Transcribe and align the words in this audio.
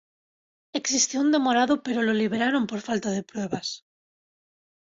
Existió 0.73 1.19
un 1.21 1.31
demorado 1.31 1.83
pero 1.83 2.01
lo 2.01 2.11
liberaron 2.13 2.65
por 2.65 2.81
falta 2.81 3.11
de 3.11 3.21
pruebas. 3.21 3.85